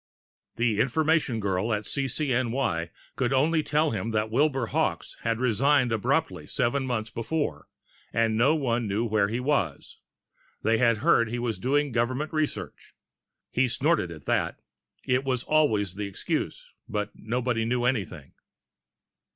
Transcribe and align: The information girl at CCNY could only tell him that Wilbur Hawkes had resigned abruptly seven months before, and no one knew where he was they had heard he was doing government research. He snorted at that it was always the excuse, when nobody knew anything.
The 0.55 0.79
information 0.79 1.39
girl 1.39 1.71
at 1.71 1.83
CCNY 1.83 2.89
could 3.15 3.31
only 3.31 3.61
tell 3.61 3.91
him 3.91 4.09
that 4.09 4.31
Wilbur 4.31 4.65
Hawkes 4.65 5.15
had 5.21 5.39
resigned 5.39 5.91
abruptly 5.91 6.47
seven 6.47 6.87
months 6.87 7.11
before, 7.11 7.67
and 8.11 8.35
no 8.35 8.55
one 8.55 8.87
knew 8.87 9.05
where 9.05 9.27
he 9.27 9.39
was 9.39 9.99
they 10.63 10.79
had 10.79 10.97
heard 11.05 11.29
he 11.29 11.37
was 11.37 11.59
doing 11.59 11.91
government 11.91 12.33
research. 12.33 12.95
He 13.51 13.67
snorted 13.67 14.09
at 14.09 14.25
that 14.25 14.59
it 15.05 15.23
was 15.23 15.43
always 15.43 15.93
the 15.93 16.07
excuse, 16.07 16.71
when 16.87 17.09
nobody 17.13 17.63
knew 17.63 17.85
anything. 17.85 18.31